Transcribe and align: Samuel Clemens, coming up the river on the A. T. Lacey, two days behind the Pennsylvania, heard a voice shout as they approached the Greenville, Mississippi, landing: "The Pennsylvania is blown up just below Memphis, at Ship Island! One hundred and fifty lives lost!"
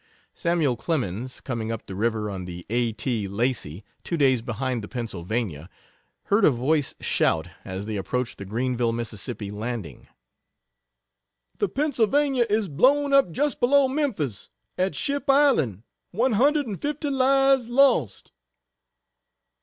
Samuel 0.33 0.75
Clemens, 0.77 1.41
coming 1.41 1.71
up 1.71 1.85
the 1.85 1.93
river 1.93 2.27
on 2.27 2.45
the 2.45 2.65
A. 2.71 2.91
T. 2.91 3.27
Lacey, 3.27 3.83
two 4.03 4.17
days 4.17 4.41
behind 4.41 4.83
the 4.83 4.87
Pennsylvania, 4.87 5.69
heard 6.23 6.43
a 6.43 6.49
voice 6.49 6.95
shout 6.99 7.49
as 7.63 7.85
they 7.85 7.97
approached 7.97 8.39
the 8.39 8.45
Greenville, 8.45 8.93
Mississippi, 8.93 9.51
landing: 9.51 10.07
"The 11.59 11.69
Pennsylvania 11.69 12.47
is 12.49 12.67
blown 12.67 13.13
up 13.13 13.31
just 13.31 13.59
below 13.59 13.87
Memphis, 13.87 14.49
at 14.75 14.95
Ship 14.95 15.29
Island! 15.29 15.83
One 16.09 16.31
hundred 16.31 16.65
and 16.65 16.81
fifty 16.81 17.11
lives 17.11 17.69
lost!" 17.69 18.31